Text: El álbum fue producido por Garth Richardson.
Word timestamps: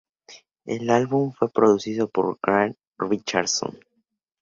El 0.65 0.89
álbum 0.89 1.31
fue 1.31 1.51
producido 1.51 2.07
por 2.09 2.39
Garth 2.41 2.75
Richardson. 2.97 3.77